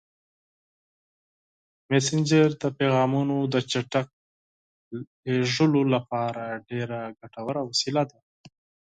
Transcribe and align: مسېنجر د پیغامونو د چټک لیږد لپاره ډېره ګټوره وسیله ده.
مسېنجر 1.89 2.49
د 2.61 2.63
پیغامونو 2.77 3.35
د 3.53 3.55
چټک 3.71 4.07
لیږد 5.25 5.73
لپاره 5.95 6.43
ډېره 6.69 6.99
ګټوره 7.19 7.61
وسیله 7.69 8.03
ده. 8.11 8.19